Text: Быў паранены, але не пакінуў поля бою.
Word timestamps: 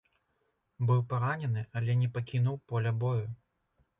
Быў 0.87 1.01
паранены, 1.11 1.61
але 1.79 1.97
не 2.01 2.09
пакінуў 2.15 2.57
поля 2.71 2.97
бою. 3.05 3.29